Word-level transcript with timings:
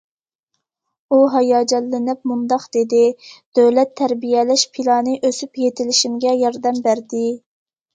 ئۇ 1.09 1.19
ھاياجانلىنىپ 1.33 2.25
مۇنداق 2.33 2.67
دېدى: 2.79 3.03
دۆلەت 3.61 3.95
تەربىيەلەش 4.03 4.67
پىلانى 4.75 5.17
ئۆسۈپ 5.25 5.65
يېتىلىشىمگە 5.67 6.39
ياردەم 6.45 6.87
بەردى. 6.93 7.27